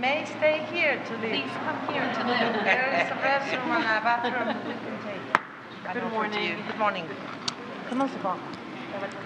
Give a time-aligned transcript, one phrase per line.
[0.00, 1.30] may stay here to live.
[1.30, 2.64] Please come here to live.
[2.64, 5.24] There is a restroom and a bathroom we can take.
[5.94, 6.56] Good morning.
[6.68, 7.04] Good morning.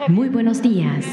[0.09, 1.07] Muy buenos días.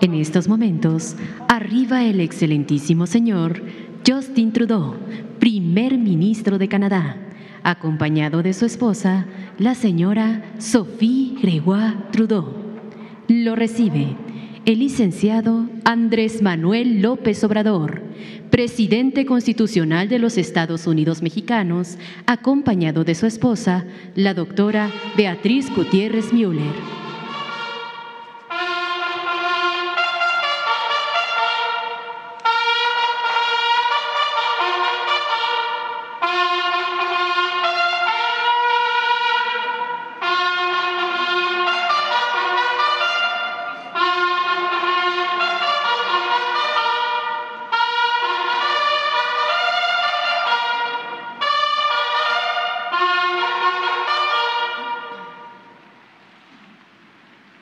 [0.00, 1.16] En estos momentos,
[1.48, 3.62] arriba el excelentísimo señor
[4.06, 4.96] Justin Trudeau,
[5.38, 7.16] primer ministro de Canadá,
[7.62, 9.26] acompañado de su esposa,
[9.58, 12.54] la señora Sophie Gregoire Trudeau.
[13.28, 14.16] Lo recibe
[14.70, 18.02] el licenciado Andrés Manuel López Obrador,
[18.50, 23.84] presidente constitucional de los Estados Unidos mexicanos, acompañado de su esposa,
[24.14, 26.99] la doctora Beatriz Gutiérrez Müller.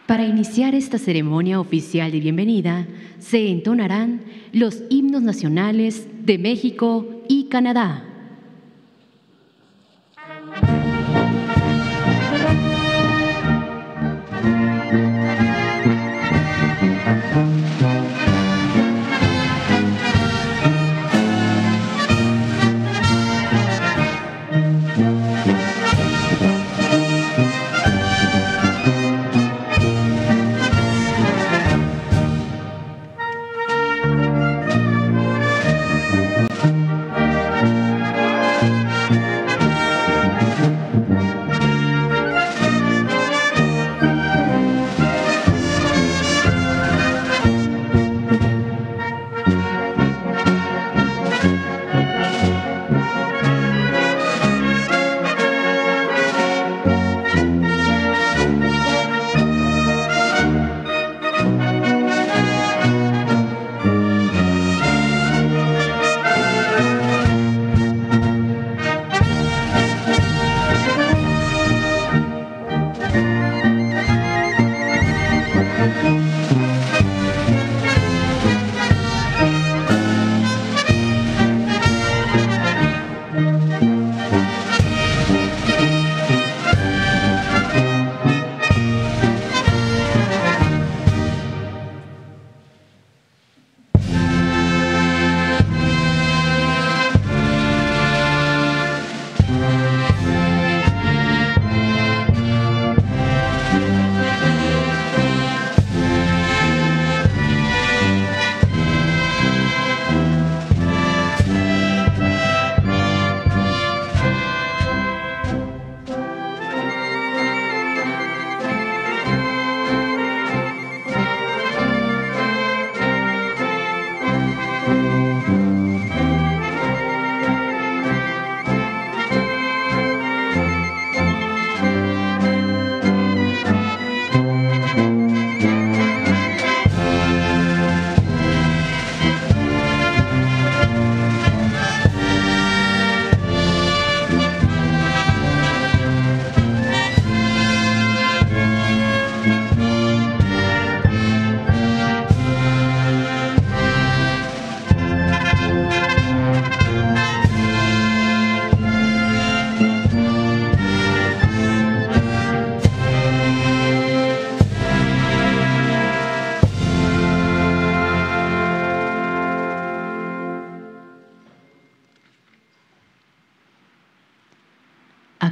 [0.09, 2.87] Para iniciar esta ceremonia oficial de bienvenida,
[3.19, 4.23] se entonarán
[4.55, 8.08] los himnos nacionales de México y Canadá.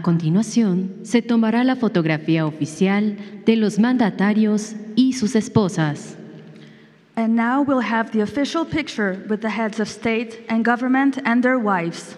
[0.07, 6.17] Continuación, se tomará la fotografía oficial de los mandatarios y sus esposas.
[7.17, 11.43] And now we'll have the official picture with the heads of state and government and
[11.43, 12.17] their wives.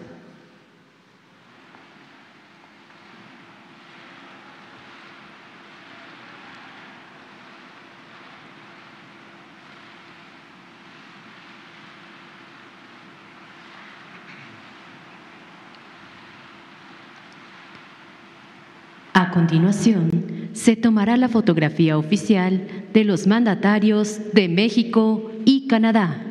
[19.18, 26.22] A continuación, se tomará la fotografía oficial de los mandatarios de México y Canadá.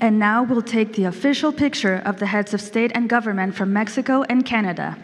[0.00, 3.74] And now we'll take the official picture of the heads of state and government from
[3.74, 4.96] Mexico and Canada.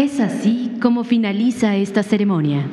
[0.00, 2.64] Es así como finaliza esta ceremonia.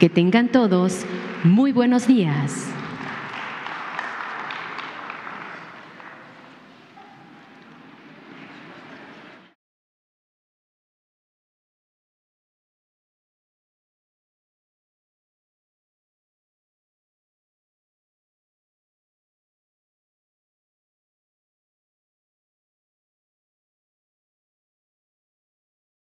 [0.00, 1.04] Que tengan todos
[1.44, 2.71] muy buenos días.